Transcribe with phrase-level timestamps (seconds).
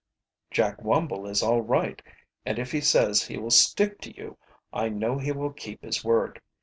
[0.49, 2.01] "Jack Wumble is all right,
[2.43, 4.35] and if he says he will stick to you
[4.73, 6.41] I know he will keep his word.